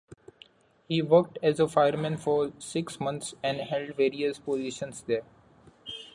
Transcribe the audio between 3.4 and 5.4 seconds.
and held various positions there.